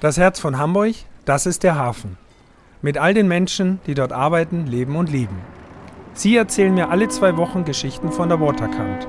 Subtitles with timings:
[0.00, 0.94] Das Herz von Hamburg,
[1.26, 2.16] das ist der Hafen.
[2.80, 5.36] Mit all den Menschen, die dort arbeiten, leben und lieben.
[6.14, 9.06] Sie erzählen mir alle zwei Wochen Geschichten von der Waterkant.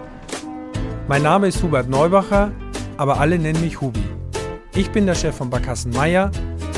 [1.08, 2.52] Mein Name ist Hubert Neubacher,
[2.98, 4.04] aber alle nennen mich Hubi.
[4.76, 6.30] Ich bin der Chef von Barkassen Meier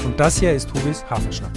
[0.06, 1.50] und das hier ist Hubis Hafenschnack.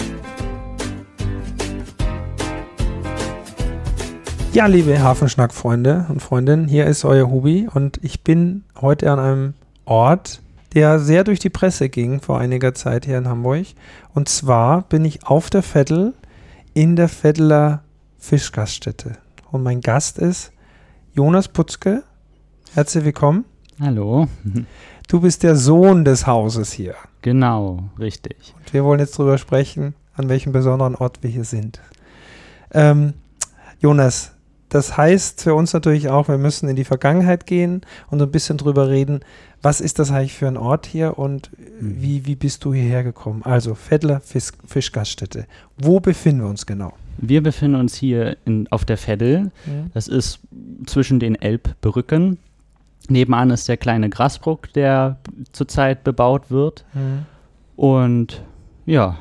[4.55, 9.55] Ja, liebe Hafenschnack-Freunde und Freundinnen, hier ist euer Hubi und ich bin heute an einem
[9.85, 10.41] Ort,
[10.77, 13.67] der sehr durch die Presse ging vor einiger Zeit hier in Hamburg.
[14.13, 16.13] Und zwar bin ich auf der Vettel
[16.75, 17.83] in der Vetteler
[18.19, 19.13] Fischgaststätte.
[19.51, 20.53] Und mein Gast ist
[21.15, 22.03] Jonas Putzke.
[22.75, 23.47] Herzlich willkommen.
[23.81, 24.29] Hallo.
[25.09, 26.95] Du bist der Sohn des Hauses hier.
[27.23, 28.55] Genau, richtig.
[28.59, 31.81] Und wir wollen jetzt darüber sprechen, an welchem besonderen Ort wir hier sind.
[32.71, 33.15] Ähm,
[33.81, 34.33] Jonas,
[34.69, 38.59] das heißt für uns natürlich auch, wir müssen in die Vergangenheit gehen und ein bisschen
[38.59, 39.21] drüber reden,
[39.67, 41.97] was ist das eigentlich für ein Ort hier und Mhm.
[42.03, 43.43] wie, wie bist du hierher gekommen?
[43.43, 45.47] Also Veddler Fisch, Fischgaststätte.
[45.77, 46.93] Wo befinden wir uns genau?
[47.19, 49.51] Wir befinden uns hier in, auf der Veddel.
[49.93, 50.39] Das ist
[50.87, 52.39] zwischen den Elbbrücken.
[53.09, 55.17] Nebenan ist der kleine Grasbruck, der
[55.53, 56.85] zurzeit bebaut wird.
[56.95, 57.27] Mhm.
[57.75, 58.43] Und
[58.87, 59.17] ja,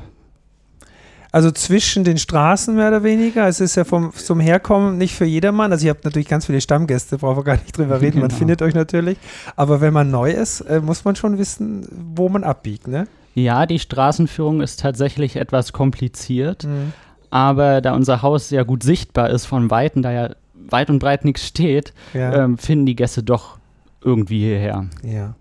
[1.36, 3.46] Also zwischen den Straßen mehr oder weniger.
[3.46, 5.70] Es ist ja vom, zum Herkommen nicht für jedermann.
[5.70, 8.20] Also ihr habt natürlich ganz viele Stammgäste, brauchen wir gar nicht drüber reden.
[8.20, 8.38] Man Genau.
[8.38, 9.18] findet euch natürlich.
[9.54, 13.06] Aber wenn man neu ist, äh, muss man schon wissen, wo man abbiegt, ne?
[13.34, 16.64] ja, die Straßenführung ist tatsächlich etwas kompliziert.
[16.64, 16.94] Mhm.
[17.28, 20.30] Aber da unser Haus sehr gut sichtbar ist von Weitem, da ja
[20.70, 22.32] weit und breit nichts steht, Ja.
[22.44, 23.58] ähm, finden die Gäste doch
[24.02, 24.86] irgendwie hierher.
[25.02, 25.34] Ja.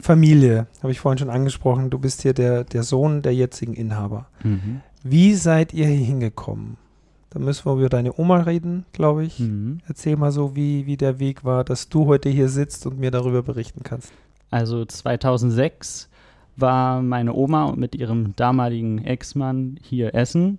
[0.00, 1.90] Familie, habe ich vorhin schon angesprochen.
[1.90, 4.26] Du bist hier der, der Sohn der jetzigen Inhaber.
[4.42, 4.80] Mhm.
[5.04, 6.76] Wie seid ihr hier hingekommen?
[7.30, 9.38] Da müssen wir über deine Oma reden, glaube ich.
[9.38, 9.78] Mhm.
[9.86, 13.10] Erzähl mal so, wie, wie der Weg war, dass du heute hier sitzt und mir
[13.10, 14.12] darüber berichten kannst.
[14.50, 16.08] Also 2006
[16.56, 20.58] war meine Oma mit ihrem damaligen Ex-Mann hier essen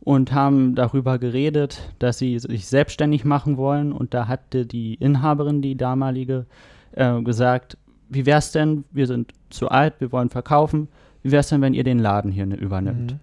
[0.00, 3.92] und haben darüber geredet, dass sie sich selbstständig machen wollen.
[3.92, 6.46] Und da hatte die Inhaberin, die damalige,
[6.92, 7.76] äh, gesagt,
[8.08, 10.88] wie wär's denn, wir sind zu alt, wir wollen verkaufen,
[11.22, 13.12] wie wär's denn, wenn ihr den Laden hier ne- übernimmt?
[13.12, 13.20] Mhm.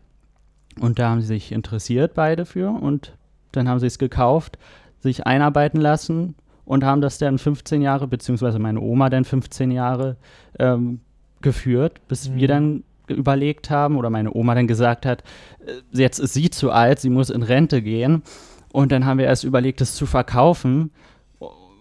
[0.80, 3.14] Und da haben sie sich interessiert beide für und
[3.52, 4.58] dann haben sie es gekauft,
[5.00, 6.36] sich einarbeiten lassen
[6.66, 10.18] und haben das dann 15 Jahre, beziehungsweise meine Oma dann 15 Jahre
[10.60, 11.02] ähm,
[11.42, 12.36] geführt, bis Mhm.
[12.36, 15.24] wir dann überlegt haben oder meine Oma dann gesagt hat,
[15.66, 18.24] äh, jetzt ist sie zu alt, sie muss in Rente gehen.
[18.72, 20.90] Und dann haben wir erst überlegt, es zu verkaufen.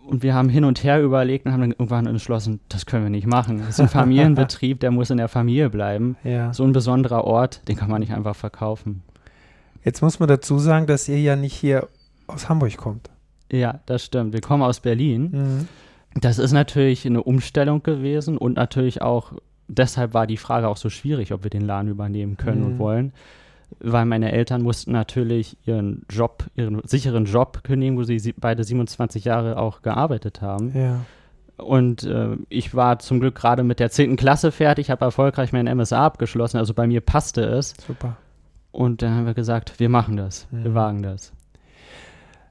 [0.07, 3.11] Und wir haben hin und her überlegt und haben dann irgendwann entschlossen, das können wir
[3.11, 3.59] nicht machen.
[3.59, 6.17] Das ist ein Familienbetrieb, der muss in der Familie bleiben.
[6.25, 6.53] Ja.
[6.53, 9.03] So ein besonderer Ort, den kann man nicht einfach verkaufen.
[9.85, 11.89] Jetzt muss man dazu sagen, dass ihr ja nicht hier
[12.27, 13.11] aus Hamburg kommt.
[13.51, 14.33] Ja, das stimmt.
[14.33, 15.31] Wir kommen aus Berlin.
[15.33, 15.69] Mhm.
[16.21, 19.33] Das ist natürlich eine Umstellung gewesen und natürlich auch,
[19.69, 22.67] deshalb war die Frage auch so schwierig, ob wir den Laden übernehmen können Mhm.
[22.67, 23.13] und wollen.
[23.81, 29.25] Weil meine Eltern mussten natürlich ihren Job, ihren sicheren Job kündigen, wo sie beide 27
[29.25, 30.73] Jahre auch gearbeitet haben.
[30.77, 31.01] Ja.
[31.57, 34.17] Und äh, ich war zum Glück gerade mit der 10.
[34.17, 37.75] Klasse fertig, habe erfolgreich mein MSA abgeschlossen, also bei mir passte es.
[37.87, 38.17] Super.
[38.73, 40.75] Und dann haben wir gesagt, wir machen das, wir Mhm.
[40.75, 41.33] wagen das.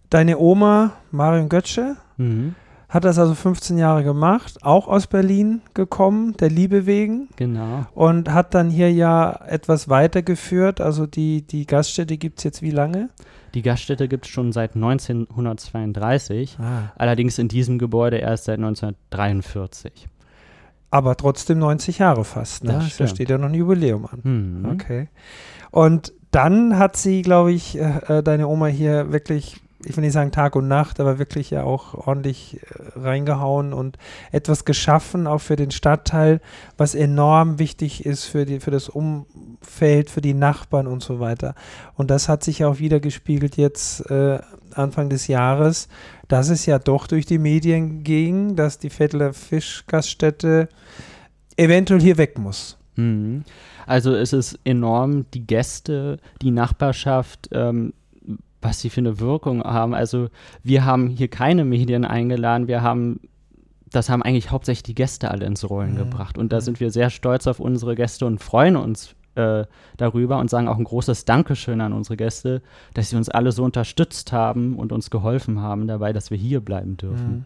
[0.09, 2.55] Deine Oma, Marion Götzsche, Mhm.
[2.91, 7.29] Hat das also 15 Jahre gemacht, auch aus Berlin gekommen, der Liebe wegen.
[7.37, 7.85] Genau.
[7.95, 10.81] Und hat dann hier ja etwas weitergeführt.
[10.81, 13.09] Also die, die Gaststätte gibt es jetzt wie lange?
[13.53, 16.57] Die Gaststätte gibt es schon seit 1932.
[16.59, 16.91] Ah.
[16.97, 20.09] Allerdings in diesem Gebäude erst seit 1943.
[20.89, 22.65] Aber trotzdem 90 Jahre fast.
[22.65, 22.85] Ne?
[22.97, 24.19] Da steht ja noch ein Jubiläum an.
[24.23, 24.69] Mhm.
[24.69, 25.07] Okay.
[25.71, 30.13] Und dann hat sie, glaube ich, äh, äh, deine Oma hier wirklich, ich will nicht
[30.13, 33.97] sagen Tag und Nacht, aber wirklich ja auch ordentlich äh, reingehauen und
[34.31, 36.41] etwas geschaffen, auch für den Stadtteil,
[36.77, 41.55] was enorm wichtig ist für, die, für das Umfeld, für die Nachbarn und so weiter.
[41.95, 44.39] Und das hat sich auch wieder gespiegelt jetzt äh,
[44.73, 45.87] Anfang des Jahres,
[46.27, 50.69] dass es ja doch durch die Medien ging, dass die Vettler Fischgaststätte
[51.57, 52.77] eventuell hier weg muss.
[52.95, 53.43] Mhm.
[53.85, 57.93] Also es ist enorm, die Gäste, die Nachbarschaft, ähm,
[58.61, 59.93] was sie für eine Wirkung haben.
[59.93, 60.27] Also
[60.63, 63.19] wir haben hier keine Medien eingeladen, wir haben,
[63.91, 65.97] das haben eigentlich hauptsächlich die Gäste alle ins Rollen Mhm.
[65.97, 66.37] gebracht.
[66.37, 66.61] Und da Mhm.
[66.61, 69.63] sind wir sehr stolz auf unsere Gäste und freuen uns äh,
[69.95, 72.61] darüber und sagen auch ein großes Dankeschön an unsere Gäste,
[72.93, 76.59] dass sie uns alle so unterstützt haben und uns geholfen haben dabei, dass wir hier
[76.59, 77.31] bleiben dürfen.
[77.31, 77.45] Mhm.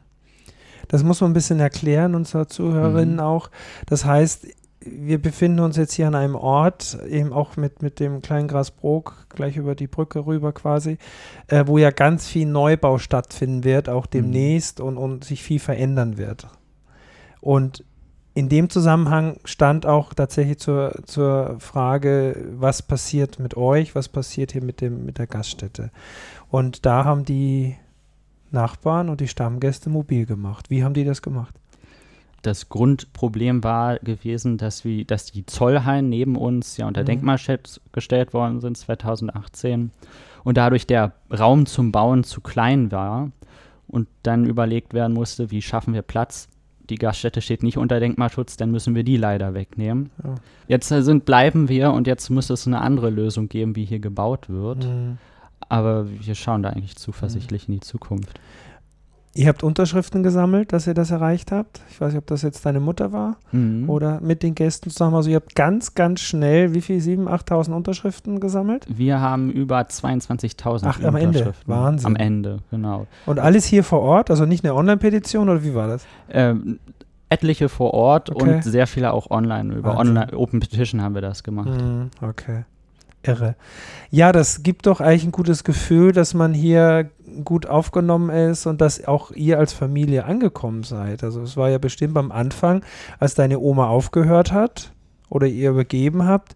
[0.87, 3.19] Das muss man ein bisschen erklären, unsere Zuhörerinnen Mhm.
[3.21, 3.51] auch.
[3.85, 4.47] Das heißt,
[4.85, 9.27] wir befinden uns jetzt hier an einem Ort, eben auch mit, mit dem kleinen Grasbrook,
[9.29, 10.97] gleich über die Brücke rüber quasi,
[11.47, 16.17] äh, wo ja ganz viel Neubau stattfinden wird, auch demnächst und, und sich viel verändern
[16.17, 16.47] wird.
[17.41, 17.83] Und
[18.35, 24.51] in dem Zusammenhang stand auch tatsächlich zur, zur Frage, was passiert mit euch, was passiert
[24.51, 25.89] hier mit, dem, mit der Gaststätte.
[26.49, 27.77] Und da haben die
[28.51, 30.69] Nachbarn und die Stammgäste mobil gemacht.
[30.69, 31.55] Wie haben die das gemacht?
[32.45, 37.07] Das Grundproblem war gewesen, dass, wir, dass die Zollhallen neben uns ja unter Mhm.
[37.07, 39.89] Denkmalschutz gestellt worden sind 2018
[40.43, 43.31] und dadurch der Raum zum Bauen zu klein war
[43.87, 46.47] und dann überlegt werden musste, wie schaffen wir Platz.
[46.87, 50.11] Die Gaststätte steht nicht unter Denkmalschutz, dann müssen wir die leider wegnehmen.
[50.23, 50.35] Ja.
[50.67, 53.99] Jetzt äh, sind, bleiben wir und jetzt muss es eine andere Lösung geben, wie hier
[53.99, 54.85] gebaut wird.
[54.85, 55.17] Mhm.
[55.67, 58.39] Aber wir schauen da eigentlich zuversichtlich in die Zukunft.
[59.37, 61.81] Ihr habt Unterschriften gesammelt, dass ihr das erreicht habt.
[61.89, 63.89] Ich weiß nicht, ob das jetzt deine Mutter war Mhm.
[63.89, 65.13] oder mit den Gästen zusammen.
[65.15, 68.85] Also ihr habt ganz, ganz schnell, wie viel, 7.000, 8.000 Unterschriften gesammelt?
[68.87, 71.53] Wir haben über 22.000 Ach, am Ende.
[71.65, 72.07] Wahnsinn.
[72.07, 73.07] Am Ende, genau.
[73.25, 76.05] Und alles hier vor Ort, also nicht eine Online-Petition oder wie war das?
[76.29, 76.79] Ähm,
[77.29, 78.55] etliche vor Ort Okay.
[78.55, 79.73] und sehr viele auch online.
[79.73, 80.17] Über Wahnsinn.
[80.17, 81.69] online, Open Petition haben wir das gemacht.
[81.69, 82.63] Mhm, okay.
[83.23, 83.55] Irre.
[84.11, 87.09] Ja, das gibt doch eigentlich ein gutes Gefühl, dass man hier
[87.43, 91.23] gut aufgenommen ist und dass auch ihr als Familie angekommen seid.
[91.23, 92.83] Also es war ja bestimmt am Anfang,
[93.19, 94.91] als deine Oma aufgehört hat
[95.29, 96.55] oder ihr übergeben habt,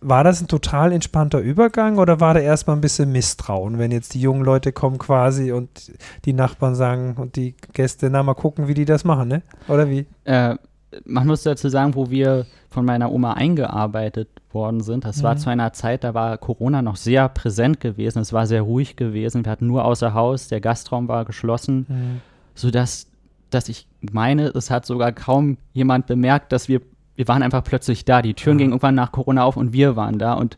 [0.00, 4.14] war das ein total entspannter Übergang oder war da erstmal ein bisschen Misstrauen, wenn jetzt
[4.14, 5.92] die jungen Leute kommen quasi und
[6.24, 9.42] die Nachbarn sagen und die Gäste, na mal gucken, wie die das machen, ne?
[9.68, 10.06] Oder wie?
[10.24, 10.56] Äh,
[11.04, 15.38] man muss dazu sagen, wo wir von meiner Oma eingearbeitet worden sind, das war Mhm.
[15.38, 19.44] zu einer Zeit, da war Corona noch sehr präsent gewesen, es war sehr ruhig gewesen,
[19.44, 22.20] wir hatten nur außer Haus, der Gastraum war geschlossen, Mhm.
[22.54, 23.06] sodass
[23.50, 26.80] dass ich meine, es hat sogar kaum jemand bemerkt, dass wir,
[27.16, 28.22] wir waren einfach plötzlich da.
[28.22, 28.62] Die Türen Ja.
[28.62, 30.56] gingen irgendwann nach Corona auf und wir waren da und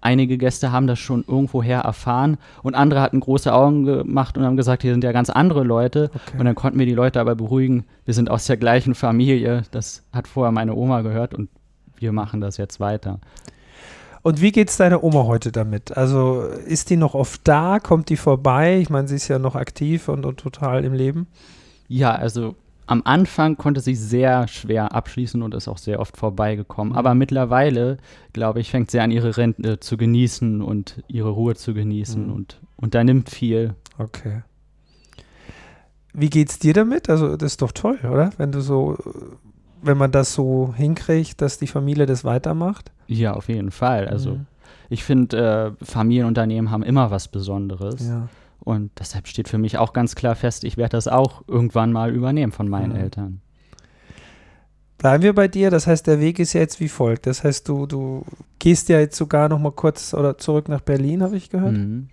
[0.00, 4.56] einige Gäste haben das schon irgendwoher erfahren und andere hatten große Augen gemacht und haben
[4.56, 6.10] gesagt, hier sind ja ganz andere Leute.
[6.14, 6.38] Okay.
[6.38, 10.04] Und dann konnten wir die Leute aber beruhigen, wir sind aus der gleichen Familie, das
[10.12, 11.48] hat vorher meine Oma gehört und
[11.96, 13.20] wir machen das jetzt weiter.
[14.22, 15.96] Und wie geht's deiner Oma heute damit?
[15.96, 17.78] Also ist die noch oft da?
[17.78, 18.78] Kommt die vorbei?
[18.78, 21.28] Ich meine, sie ist ja noch aktiv und, und total im Leben.
[21.86, 22.54] Ja, also
[22.88, 26.92] am Anfang konnte sie sehr schwer abschließen und ist auch sehr oft vorbeigekommen.
[26.94, 26.98] Mhm.
[26.98, 27.98] Aber mittlerweile,
[28.32, 32.32] glaube ich, fängt sie an, ihre Rente zu genießen und ihre Ruhe zu genießen Mhm.
[32.32, 33.74] und unternimmt viel.
[33.98, 34.42] Okay.
[36.12, 37.08] Wie geht's dir damit?
[37.10, 38.30] Also das ist doch toll, oder?
[38.38, 38.96] Wenn du so,
[39.82, 42.90] wenn man das so hinkriegt, dass die Familie das weitermacht.
[43.06, 44.08] Ja, auf jeden Fall.
[44.08, 44.46] Also Mhm.
[44.88, 48.06] ich finde, äh, Familienunternehmen haben immer was Besonderes.
[48.08, 48.28] ja.
[48.68, 52.14] Und deshalb steht für mich auch ganz klar fest, ich werde das auch irgendwann mal
[52.14, 52.98] übernehmen von meinen Mhm.
[52.98, 53.40] Eltern.
[54.98, 55.70] Bleiben wir bei dir.
[55.70, 57.26] Das heißt, der Weg ist ja jetzt wie folgt.
[57.26, 58.24] Das heißt, du, du
[58.58, 61.72] gehst ja jetzt sogar noch mal kurz oder zurück nach Berlin, habe ich gehört.
[61.72, 62.08] Mhm.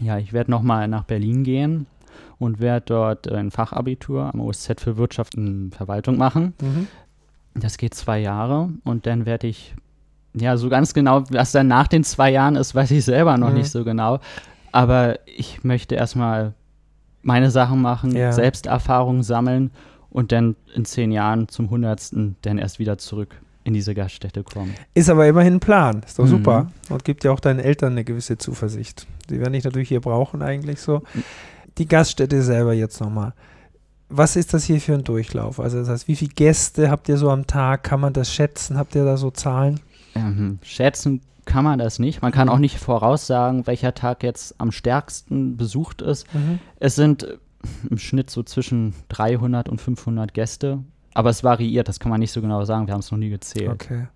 [0.00, 1.86] Ja, ich werde nochmal nach Berlin gehen
[2.38, 6.54] und werde dort äh, ein Fachabitur am OSZ für Wirtschaft und Verwaltung machen.
[6.62, 6.86] Mhm.
[7.56, 9.74] Das geht zwei Jahre und dann werde ich,
[10.34, 13.50] ja, so ganz genau, was dann nach den zwei Jahren ist, weiß ich selber noch
[13.50, 13.56] Mhm.
[13.56, 14.18] nicht so genau.
[14.74, 16.52] Aber ich möchte erstmal
[17.22, 18.32] meine Sachen machen, Ja.
[18.32, 19.70] Selbsterfahrung sammeln
[20.10, 24.74] und dann in zehn Jahren zum Hundertsten dann erst wieder zurück in diese Gaststätte kommen.
[24.92, 26.02] Ist aber immerhin ein Plan.
[26.04, 26.28] Ist doch Mhm.
[26.28, 26.72] super.
[26.90, 29.06] Und gibt ja auch deinen Eltern eine gewisse Zuversicht.
[29.30, 31.02] Die werden dich natürlich hier brauchen, eigentlich so.
[31.78, 33.32] Die Gaststätte selber jetzt nochmal.
[34.08, 35.60] Was ist das hier für ein Durchlauf?
[35.60, 37.84] Also, das heißt, wie viele Gäste habt ihr so am Tag?
[37.84, 38.76] Kann man das schätzen?
[38.76, 39.78] Habt ihr da so Zahlen?
[40.16, 42.22] Ähm, schätzen kann man das nicht.
[42.22, 42.54] Man kann Mhm.
[42.54, 46.26] auch nicht voraussagen, welcher Tag jetzt am stärksten besucht ist.
[46.80, 47.36] Es sind äh,
[47.90, 50.78] im Schnitt so zwischen 300 und 500 Gäste.
[51.14, 52.86] Aber es variiert, das kann man nicht so genau sagen.
[52.86, 53.70] Wir haben es noch nie gezählt.
[53.70, 54.08] Okay.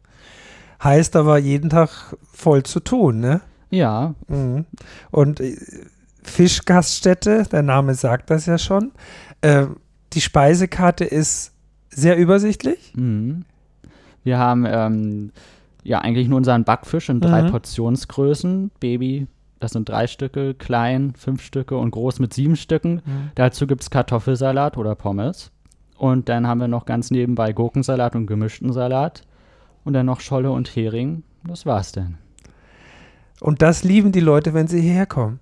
[0.83, 3.41] Heißt aber jeden Tag voll zu tun, ne?
[3.71, 4.65] Ja, Mhm.
[5.11, 5.57] Und äh,
[6.23, 8.93] Fischgaststätte, der Name sagt das ja schon.
[9.41, 9.67] Äh,
[10.13, 11.53] die Speisekarte ist
[11.91, 12.93] sehr übersichtlich.
[12.95, 13.45] mhm.
[14.25, 15.33] wir haben ähm,
[15.89, 17.51] ja eigentlich nur unseren Backfisch in drei Mhm.
[17.51, 18.71] Portionsgrößen.
[18.81, 19.27] Baby,
[19.61, 23.03] das sind drei Stücke, klein fünf Stücke und groß mit sieben Stücken.
[23.35, 25.51] Dazu gibt es Kartoffelsalat oder Pommes.
[25.97, 29.23] Und dann haben wir noch ganz nebenbei Gurkensalat und gemischten Salat.
[29.85, 31.23] Und dann noch Scholle und Hering.
[31.45, 32.19] Das war's dann.
[33.41, 35.41] Und das lieben die Leute, wenn sie hierher kommen.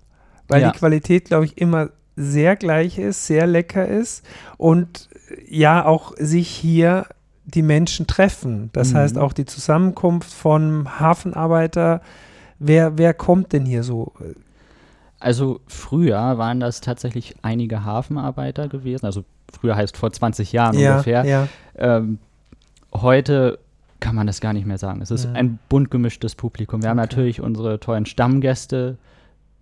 [0.48, 0.70] Weil Ja.
[0.70, 4.24] die Qualität, glaube ich, immer sehr gleich ist, sehr lecker ist
[4.56, 5.08] und
[5.48, 7.06] ja auch sich hier
[7.46, 8.70] die Menschen treffen.
[8.72, 8.96] Das Mhm.
[8.98, 12.00] heißt auch die Zusammenkunft von Hafenarbeiter.
[12.58, 14.12] Wer, wer kommt denn hier so?
[15.20, 19.06] Also früher waren das tatsächlich einige Hafenarbeiter gewesen.
[19.06, 21.24] Also früher heißt vor 20 Jahren ja, ungefähr.
[21.24, 21.48] ja.
[21.76, 22.18] Ähm,
[22.94, 23.58] heute
[24.00, 25.00] kann man das gar nicht mehr sagen.
[25.00, 25.32] Es ist Ja.
[25.32, 26.82] ein bunt gemischtes Publikum.
[26.82, 27.06] Wir haben Okay.
[27.08, 28.98] natürlich unsere tollen Stammgäste.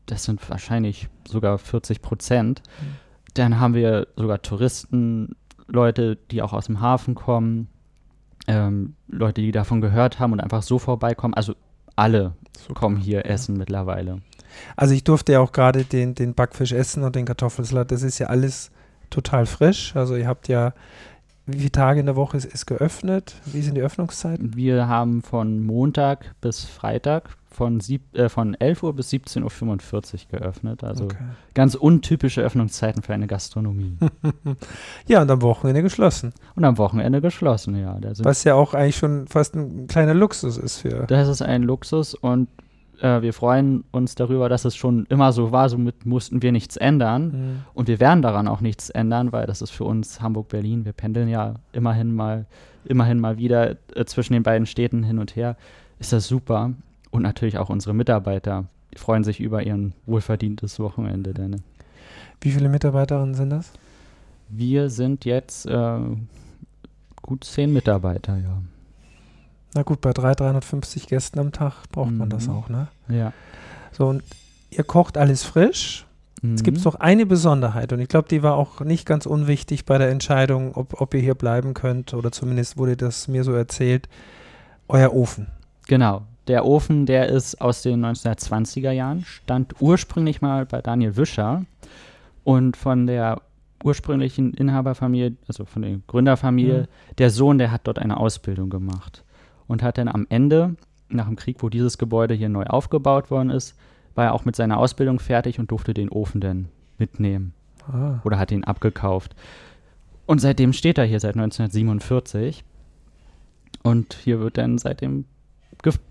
[0.07, 2.62] Das sind wahrscheinlich sogar 40 Prozent.
[2.81, 2.87] Mhm.
[3.35, 5.37] Dann haben wir sogar Touristen,
[5.67, 7.69] Leute, die auch aus dem Hafen kommen.
[8.46, 11.34] Ähm, Leute, die davon gehört haben und einfach so vorbeikommen.
[11.34, 11.54] Also
[11.96, 12.80] alle Super.
[12.80, 14.20] kommen hier essen mittlerweile.
[14.76, 17.90] Also ich durfte ja auch gerade den, den Backfisch essen und den Kartoffelsalat.
[17.90, 18.70] Das ist ja alles
[19.10, 19.94] total frisch.
[19.96, 20.74] Also ihr habt ja,
[21.46, 23.34] wie viele Tage in der Woche ist, ist geöffnet?
[23.44, 24.56] Wie sind die Öffnungszeiten?
[24.56, 30.38] Wir haben von Montag bis Freitag von, sieb, äh, von 11 Uhr bis 17.45 Uhr
[30.38, 30.82] geöffnet.
[30.82, 31.16] Also okay.
[31.54, 33.96] ganz untypische Öffnungszeiten für eine Gastronomie.
[35.06, 36.32] ja, und am Wochenende geschlossen.
[36.56, 37.98] Und am Wochenende geschlossen, ja.
[38.18, 41.06] Was ja auch eigentlich schon fast ein kleiner Luxus ist für.
[41.06, 42.48] Das ist ein Luxus und
[43.00, 46.76] äh, wir freuen uns darüber, dass es schon immer so war, somit mussten wir nichts
[46.76, 47.24] ändern.
[47.24, 47.60] Mhm.
[47.74, 50.84] Und wir werden daran auch nichts ändern, weil das ist für uns Hamburg-Berlin.
[50.84, 52.46] Wir pendeln ja immerhin mal,
[52.84, 55.56] immerhin mal wieder äh, zwischen den beiden Städten hin und her.
[55.98, 56.72] Ist das super.
[57.10, 58.64] Und natürlich auch unsere Mitarbeiter
[58.96, 61.34] freuen sich über ihren wohlverdientes Wochenende.
[61.34, 61.62] Denn,
[62.40, 63.72] Wie viele Mitarbeiterinnen sind das?
[64.48, 65.98] Wir sind jetzt äh,
[67.22, 68.62] gut zehn Mitarbeiter, ja.
[69.75, 72.19] Na gut, bei 300, 350 Gästen am Tag braucht mhm.
[72.19, 72.54] man das mhm.
[72.54, 72.88] auch, ne?
[73.09, 73.33] Ja.
[73.93, 74.23] So, und
[74.71, 76.07] ihr kocht alles frisch.
[76.43, 76.54] Mhm.
[76.54, 79.99] Es gibt noch eine Besonderheit und ich glaube, die war auch nicht ganz unwichtig bei
[79.99, 84.09] der Entscheidung, ob, ob ihr hier bleiben könnt oder zumindest wurde das mir so erzählt.
[84.87, 85.49] Euer Ofen.
[85.88, 86.23] Genau.
[86.47, 91.64] Der Ofen, der ist aus den 1920er Jahren, stand ursprünglich mal bei Daniel Wischer
[92.45, 93.40] und von der
[93.83, 97.16] ursprünglichen Inhaberfamilie, also von der Gründerfamilie, mhm.
[97.16, 99.25] der Sohn, der hat dort eine Ausbildung gemacht
[99.66, 100.76] und hat dann am Ende,
[101.09, 103.76] nach dem Krieg, wo dieses Gebäude hier neu aufgebaut worden ist,
[104.14, 106.68] war er auch mit seiner Ausbildung fertig und durfte den Ofen dann
[106.99, 107.52] mitnehmen.
[107.90, 108.21] Ah.
[108.25, 109.35] Oder hat ihn abgekauft.
[110.26, 112.64] Und seitdem steht er hier seit 1947.
[113.83, 115.26] Und hier wird dann seitdem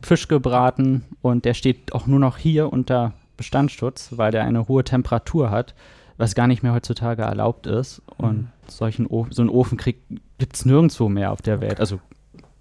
[0.01, 4.83] Fisch gebraten und der steht auch nur noch hier unter Bestandsschutz, weil der eine hohe
[4.83, 5.73] Temperatur hat,
[6.17, 8.03] was gar nicht mehr heutzutage erlaubt ist.
[8.17, 8.47] Und mhm.
[8.67, 11.79] solchen o so einen Ofen gibt es nirgendwo mehr auf der Welt.
[11.79, 11.99] Also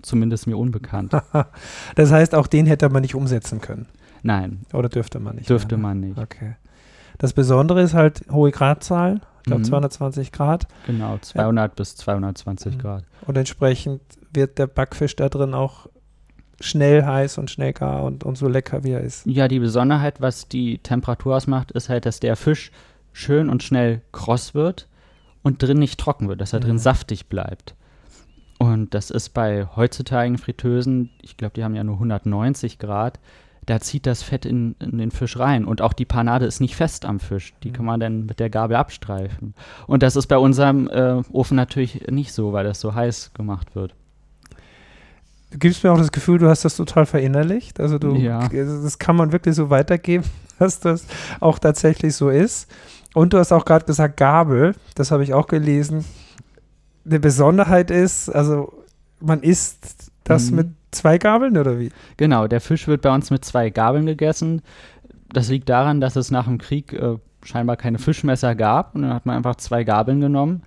[0.03, 1.13] zumindest mir unbekannt.
[1.95, 3.87] das heißt, auch den hätte man nicht umsetzen können.
[4.23, 4.61] Nein.
[4.73, 5.49] Oder dürfte man nicht?
[5.49, 6.01] Dürfte mehr, ne?
[6.01, 6.19] man nicht.
[6.19, 6.57] Okay.
[7.19, 9.21] Das Besondere ist halt hohe Gradzahl.
[9.39, 9.67] Ich glaube mhm.
[9.67, 10.67] 220 Grad.
[10.87, 11.75] Genau, 200 ja.
[11.75, 12.79] bis 220 mhm.
[12.79, 13.05] Grad.
[13.27, 14.01] Und entsprechend
[14.33, 15.89] wird der Backfisch da drin auch
[16.61, 19.27] schnell heiß und schnell gar und, und so lecker, wie er ist.
[19.27, 22.71] Ja, die Besonderheit, was die Temperatur ausmacht, ist halt, dass der Fisch
[23.13, 24.89] schön und schnell kross wird
[25.43, 26.65] und drin nicht trocken wird, dass er mhm.
[26.65, 27.75] drin saftig bleibt.
[28.63, 33.19] Und das ist bei heutzutage Fritteusen, ich glaube, die haben ja nur 190 Grad,
[33.67, 35.65] da zieht das Fett in, in, den Fisch rein.
[35.65, 37.55] Und auch die Panade ist nicht fest am Fisch.
[37.65, 39.55] Die kann man dann mit der Gabel abstreifen.
[39.89, 43.75] Und das ist bei unserem äh, Ofen natürlich nicht so, weil das so heiß gemacht
[43.75, 43.97] wird.
[45.51, 47.81] Du gibst mir auch das Gefühl, du hast das total verinnerlicht.
[47.81, 48.49] Also du, ja.
[48.49, 50.25] das kann man wirklich so weitergeben,
[50.61, 51.05] dass das
[51.41, 52.71] auch tatsächlich so ist.
[53.13, 56.05] Und du hast auch gerade gesagt, Gabel, das habe ich auch gelesen
[57.05, 58.73] eine Besonderheit ist, also
[59.21, 60.57] man isst das mhm.
[60.57, 61.91] mit zwei Gabeln oder wie?
[62.17, 64.63] Genau, der Fisch wird bei uns mit zwei Gabeln gegessen.
[65.33, 69.15] Das liegt daran, dass es nach dem Krieg äh, scheinbar keine Fischmesser gab und dann
[69.15, 70.63] hat man einfach zwei Gabeln genommen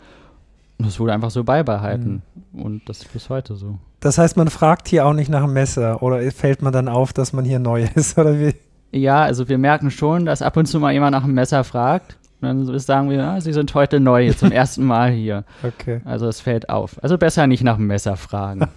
[0.77, 2.62] und das wurde einfach so beibehalten mhm.
[2.62, 3.77] und das ist bis heute so.
[4.00, 7.13] Das heißt, man fragt hier auch nicht nach einem Messer oder fällt man dann auf,
[7.13, 8.54] dass man hier neu ist oder wie?
[8.92, 12.18] Ja, also wir merken schon, dass ab und zu mal jemand nach einem Messer fragt.
[12.42, 15.46] Und dann sagen wir, ah, Sie sind heute neu, zum ersten Mal hier.
[15.63, 16.01] Okay.
[16.06, 17.01] Also es fällt auf.
[17.04, 18.68] Also besser nicht nach dem Messer fragen.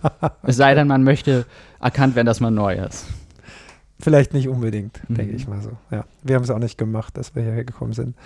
[0.42, 1.46] es sei denn, man möchte
[1.80, 3.06] erkannt werden, dass man neu ist.
[4.00, 5.14] Vielleicht nicht unbedingt, mhm.
[5.14, 5.72] denke ich mal so.
[5.90, 8.16] Ja, wir haben es auch nicht gemacht, dass wir hierher gekommen sind.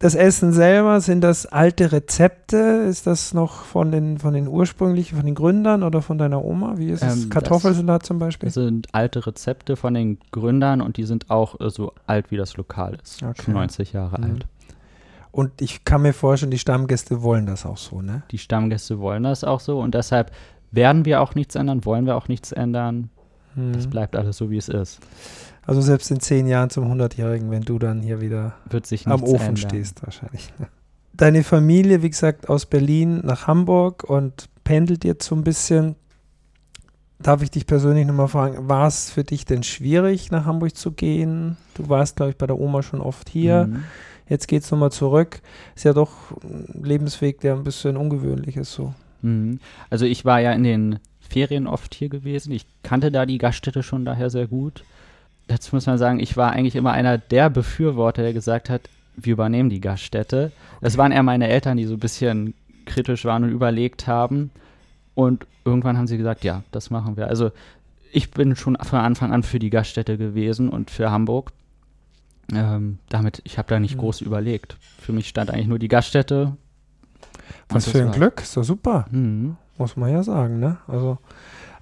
[0.00, 2.56] Das Essen selber, sind das alte Rezepte?
[2.88, 6.74] Ist das noch von den, von den ursprünglichen, von den Gründern oder von deiner Oma?
[6.76, 7.24] Wie ist es?
[7.24, 8.48] Ähm, Kartoffelsalat zum Beispiel?
[8.48, 12.36] Das sind alte Rezepte von den Gründern und die sind auch äh, so alt wie
[12.36, 13.22] das Lokal ist.
[13.22, 13.42] Okay.
[13.44, 14.24] Schon 90 Jahre mhm.
[14.24, 14.46] alt.
[15.30, 18.22] Und ich kann mir vorstellen, die Stammgäste wollen das auch so, ne?
[18.30, 20.30] Die Stammgäste wollen das auch so und deshalb
[20.70, 23.10] werden wir auch nichts ändern, wollen wir auch nichts ändern.
[23.54, 23.72] Hm.
[23.72, 25.00] Das bleibt alles so, wie es ist.
[25.66, 28.54] Also selbst in zehn Jahren zum 100-Jährigen, wenn du dann hier wieder
[29.04, 29.56] am Ofen ändern.
[29.56, 30.52] stehst, wahrscheinlich.
[31.12, 35.96] Deine Familie, wie gesagt, aus Berlin nach Hamburg und pendelt jetzt so ein bisschen.
[37.20, 40.90] Darf ich dich persönlich nochmal fragen, war es für dich denn schwierig, nach Hamburg zu
[40.92, 41.56] gehen?
[41.74, 43.68] Du warst, glaube ich, bei der Oma schon oft hier.
[43.68, 43.84] Mhm.
[44.28, 45.40] Jetzt geht es nochmal zurück.
[45.76, 46.10] Ist ja doch
[46.42, 48.94] ein Lebensweg, der ein bisschen ungewöhnlich ist so.
[49.22, 49.60] Mhm.
[49.90, 52.52] Also ich war ja in den Ferien oft hier gewesen.
[52.52, 54.84] Ich kannte da die Gaststätte schon daher sehr gut.
[55.46, 58.82] Dazu muss man sagen, ich war eigentlich immer einer der Befürworter, der gesagt hat,
[59.16, 60.52] wir übernehmen die Gaststätte.
[60.80, 62.54] Das waren eher meine Eltern, die so ein bisschen
[62.86, 64.50] kritisch waren und überlegt haben.
[65.14, 67.28] Und irgendwann haben sie gesagt, ja, das machen wir.
[67.28, 67.52] Also
[68.12, 71.52] ich bin schon von Anfang an für die Gaststätte gewesen und für Hamburg.
[72.52, 74.00] Ähm, damit, ich habe da nicht mhm.
[74.00, 74.76] groß überlegt.
[74.98, 76.56] Für mich stand eigentlich nur die Gaststätte.
[77.68, 78.14] Was für ein war.
[78.14, 79.06] Glück, ist doch super.
[79.10, 79.56] Mhm.
[79.78, 80.78] muss man ja sagen, ne?
[80.86, 81.18] Also,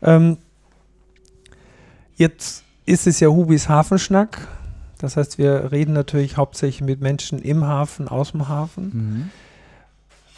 [0.01, 0.39] ähm,
[2.15, 4.49] jetzt ist es ja Hubis Hafenschnack.
[4.99, 8.85] Das heißt, wir reden natürlich hauptsächlich mit Menschen im Hafen, aus dem Hafen.
[8.93, 9.31] Mhm.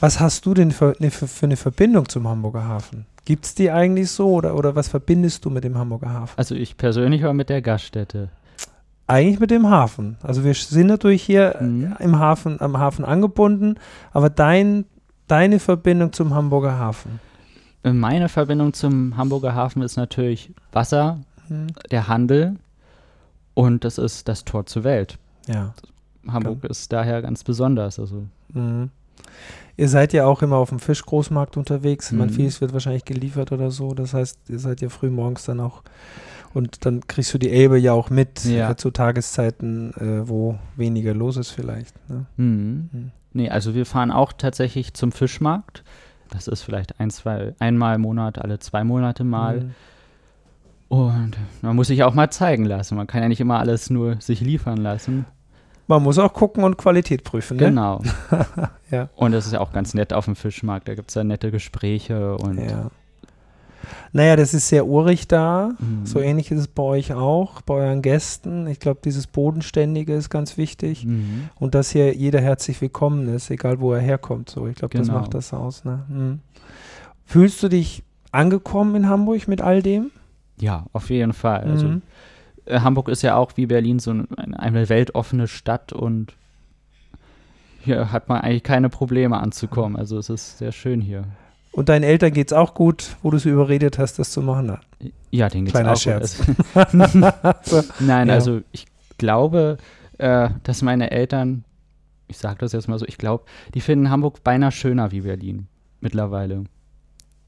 [0.01, 3.07] Was hast du denn für, ne, für, für eine Verbindung zum Hamburger Hafen?
[3.25, 6.35] Gibt es die eigentlich so oder, oder was verbindest du mit dem Hamburger Hafen?
[6.37, 8.29] Also ich persönlich war mit der Gaststätte.
[9.07, 10.17] Eigentlich mit dem Hafen.
[10.23, 11.97] Also wir sind natürlich hier Mhm.
[11.99, 13.77] im Hafen, am Hafen angebunden,
[14.13, 14.87] aber dein,
[15.27, 17.21] deine Verbindung zum Hamburger Hafen.
[17.83, 21.67] Meine Verbindung zum Hamburger Hafen ist natürlich Wasser, Hm.
[21.91, 22.57] der Handel
[23.55, 25.19] und das ist das Tor zur Welt.
[25.47, 25.75] Ja.
[26.27, 27.99] Hamburg ist daher ganz besonders.
[27.99, 28.91] Also Mhm.
[29.77, 32.13] Ihr seid ja auch immer auf dem Fischgroßmarkt unterwegs.
[32.13, 32.33] Man Mhm.
[32.33, 33.93] vieles wird wahrscheinlich geliefert oder so.
[33.95, 35.83] Das heißt, ihr seid ja früh morgens dann auch
[36.53, 38.71] und dann kriegst du die Elbe ja auch mit Ja.
[38.71, 41.95] äh, zu Tageszeiten, äh, wo weniger los ist vielleicht.
[42.09, 42.27] Ne?
[42.37, 42.89] Mhm.
[42.93, 43.11] Mhm.
[43.33, 45.83] Nee, also wir fahren auch tatsächlich zum Fischmarkt.
[46.31, 49.61] Das ist vielleicht ein, zwei, einmal im Monat, alle zwei Monate mal.
[49.63, 49.75] Mhm.
[50.89, 52.97] Und man muss sich auch mal zeigen lassen.
[52.97, 55.25] Man kann ja nicht immer alles nur sich liefern lassen.
[55.87, 57.57] Man muss auch gucken und Qualität prüfen.
[57.57, 57.65] Ne?
[57.67, 58.03] Genau.
[58.91, 59.09] Ja.
[59.17, 60.87] Und das ist ja auch ganz nett auf dem Fischmarkt.
[60.87, 62.91] Da gibt es ja nette Gespräche und Ja.
[64.13, 65.71] Naja, das ist sehr urig da.
[65.79, 66.07] Mhm.
[66.07, 68.67] So ähnlich ist es bei euch auch, bei euren Gästen.
[68.69, 71.05] Ich glaube, dieses Bodenständige ist ganz wichtig.
[71.05, 71.49] Mhm.
[71.57, 74.49] Und dass hier jeder herzlich willkommen ist, egal wo er herkommt.
[74.49, 75.19] So, ich glaube, das Genau.
[75.21, 75.85] macht das aus.
[75.85, 76.05] Ne?
[76.09, 76.39] Mhm.
[77.25, 80.11] Fühlst du dich angekommen in Hamburg mit all dem?
[80.61, 81.61] Ja, auf jeden Fall.
[81.63, 82.03] Also Mhm.
[82.67, 86.35] äh, Hamburg ist ja auch wie Berlin so ein, eine weltoffene Stadt und
[87.81, 89.97] hier hat man eigentlich keine Probleme anzukommen.
[89.97, 91.25] Also es ist sehr schön hier.
[91.73, 94.79] Und deinen Eltern geht es auch gut, wo du sie überredet hast, das zu machen.
[95.31, 96.39] Ja, den geht's Kleiner auch Scherz.
[96.39, 96.57] gut.
[97.65, 98.35] So, Nein, Ja.
[98.35, 98.87] also ich
[99.19, 99.77] glaube,
[100.19, 101.65] äh, dass meine Eltern,
[102.29, 103.45] ich sage das jetzt mal so, ich glaube,
[103.75, 105.67] die finden Hamburg beinahe schöner wie Berlin
[106.01, 106.65] mittlerweile.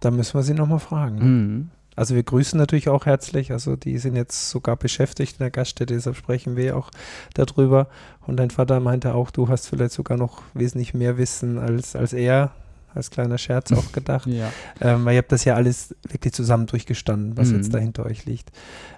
[0.01, 1.17] Da müssen wir sie nochmal fragen.
[1.17, 1.25] ne?
[1.25, 1.71] Mhm.
[1.97, 3.51] Also wir grüßen natürlich auch herzlich.
[3.53, 6.91] Also die sind jetzt sogar beschäftigt in der Gaststätte, deshalb sprechen wir auch
[7.35, 7.89] darüber.
[8.27, 12.13] Und dein Vater meinte auch, du hast vielleicht sogar noch wesentlich mehr Wissen als, als
[12.13, 12.53] er.
[12.95, 14.27] Als kleiner Scherz auch gedacht.
[14.31, 14.51] Ja.
[14.81, 17.57] Ähm, weil ihr habt das ja alles wirklich zusammen durchgestanden, was Mhm.
[17.57, 18.51] jetzt da hinter euch liegt.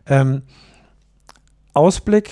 [0.06, 0.42] Ähm,
[1.74, 2.30] Ausblick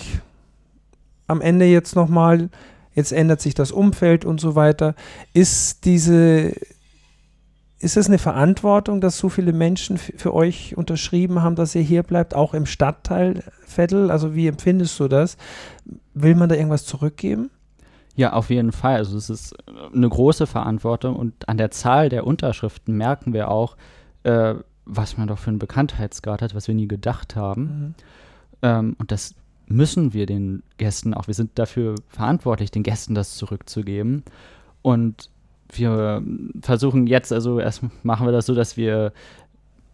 [1.26, 2.50] am Ende jetzt nochmal.
[2.94, 4.94] Jetzt ändert sich das Umfeld und so weiter.
[5.35, 6.52] Ist diese,
[7.78, 12.02] ist es eine Verantwortung, dass so viele Menschen für euch unterschrieben haben, dass ihr hier
[12.02, 14.10] bleibt, auch im Stadtteil Vettel?
[14.10, 15.36] Also wie empfindest du das?
[16.14, 17.50] Will man da irgendwas zurückgeben?
[18.14, 18.96] Ja, auf jeden Fall.
[18.96, 19.54] Also es ist
[19.94, 23.76] eine große Verantwortung und an der Zahl der Unterschriften merken wir auch,
[24.22, 24.54] äh,
[24.86, 27.62] was man doch für einen Bekanntheitsgrad hat, was wir nie gedacht haben.
[27.62, 27.94] Mhm.
[28.62, 29.34] Ähm, und das
[29.66, 31.26] müssen wir den Gästen auch.
[31.26, 34.22] Wir sind dafür verantwortlich, den Gästen das zurückzugeben.
[34.80, 35.30] Und
[35.72, 36.22] wir
[36.62, 39.12] versuchen jetzt, also erst machen wir das so, dass wir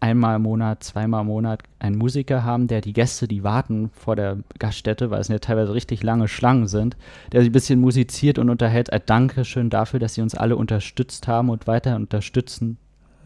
[0.03, 4.17] einmal im Monat, zweimal im Monat einen Musiker haben, der die Gäste, die warten vor
[4.17, 6.97] der Gaststätte, weil es ja teilweise richtig lange Schlangen sind,
[7.31, 11.29] der sich ein bisschen musiziert und unterhält als Dankeschön dafür, dass sie uns alle unterstützt
[11.29, 12.77] haben und weiter unterstützen.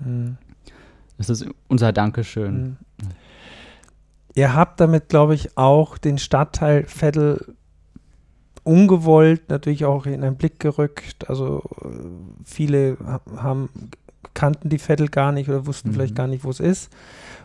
[0.06, 0.38] Mhm.
[1.18, 2.62] Das ist unser Dankeschön.
[2.62, 2.78] Mhm.
[4.36, 7.56] Ihr habt damit, glaube ich, auch den Stadtteil Vettel
[8.68, 11.30] ungewollt natürlich auch in einen Blick gerückt.
[11.30, 11.88] Also äh,
[12.44, 13.70] viele ha- haben
[14.34, 15.94] kannten die Vettel gar nicht oder wussten Mhm.
[15.94, 16.92] vielleicht gar nicht, wo es ist.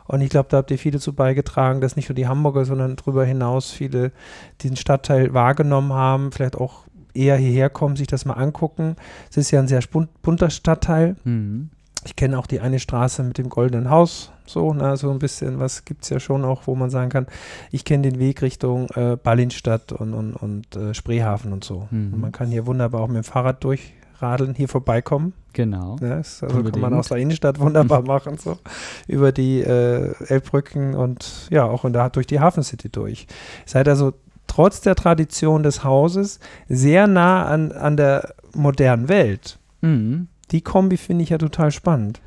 [0.07, 2.97] Und ich glaube, da habt ihr viel dazu beigetragen, dass nicht nur die Hamburger, sondern
[2.97, 4.13] darüber hinaus viele
[4.61, 8.97] diesen Stadtteil wahrgenommen haben, vielleicht auch eher hierher kommen, sich das mal angucken.
[9.31, 9.81] Es ist ja ein sehr
[10.23, 11.17] bunter Stadtteil.
[11.25, 11.71] Mhm.
[12.05, 15.61] Ich kenne auch die eine Straße mit dem goldenen Haus, so, na, so ein bisschen,
[15.61, 17.27] was gibt es ja schon auch, wo man sagen kann,
[17.71, 21.87] ich kenne den Weg Richtung äh, Ballinstadt und, und, und äh, Spreehafen und so.
[21.91, 22.15] Mhm.
[22.15, 25.33] Und man kann hier wunderbar auch mit dem Fahrrad durchradeln, hier vorbeikommen.
[25.53, 25.97] Genau.
[26.01, 26.17] Ne?
[26.17, 26.95] Das, also kann man Unbedingt.
[26.95, 28.59] aus der Innenstadt wunderbar machen, so
[29.07, 33.27] über die äh, Elbbrücken und ja, auch in der, durch die Hafencity durch.
[33.65, 34.15] Seid also
[34.47, 39.59] trotz der Tradition des Hauses sehr nah an, an der modernen Welt.
[39.81, 40.29] Mhm.
[40.53, 42.21] Die Kombi finde ich ja total spannend.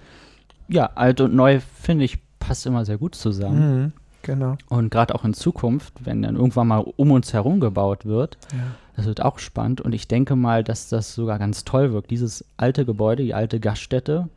[0.67, 3.83] Ja, alt und neu, finde ich, passt immer sehr gut zusammen.
[3.83, 4.57] Mhm, genau.
[4.67, 8.57] Und gerade auch in Zukunft, wenn dann irgendwann mal um uns herum gebaut wird, Ja.
[8.95, 9.81] das wird auch spannend.
[9.81, 12.09] Und ich denke mal, dass das sogar ganz toll wirkt.
[12.11, 14.27] Dieses alte Gebäude, die alte Gaststätte,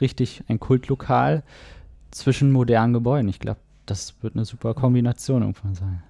[0.00, 1.42] richtig ein Kultlokal
[2.12, 3.28] zwischen modernen Gebäuden.
[3.28, 6.02] Ich glaube, das wird eine super Kombination irgendwann sein.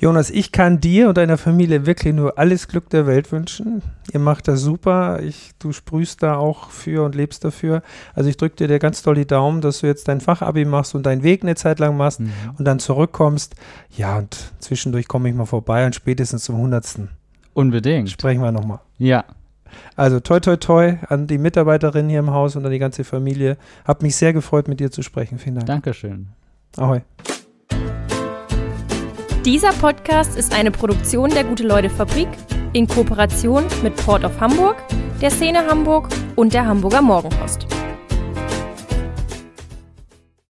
[0.00, 3.82] Jonas, ich kann dir und deiner Familie wirklich nur alles Glück der Welt wünschen.
[4.12, 5.20] Ihr macht das super.
[5.22, 7.82] Ich, du sprühst da auch für und lebst dafür.
[8.14, 11.04] Also ich drücke dir ganz doll die Daumen, dass du jetzt dein Fachabi machst und
[11.04, 12.30] deinen Weg eine Zeit lang machst Mhm.
[12.58, 13.56] und dann zurückkommst.
[13.96, 17.08] Ja, und zwischendurch komme ich mal vorbei und spätestens zum Hundertsten
[17.54, 18.08] Unbedingt.
[18.10, 18.78] sprechen wir nochmal.
[18.98, 19.24] Ja,
[19.96, 23.56] Also toi toi toi an die Mitarbeiterin hier im Haus und an die ganze Familie.
[23.84, 25.38] Hab mich sehr gefreut, mit dir zu sprechen.
[25.38, 25.66] Vielen Dank.
[25.66, 26.28] Dankeschön.
[26.76, 27.02] Ahoi.
[29.44, 32.28] Dieser Podcast ist eine Produktion der Gute-Leute-Fabrik
[32.72, 34.76] in Kooperation mit Port of Hamburg,
[35.22, 37.66] der Szene Hamburg und der Hamburger Morgenpost.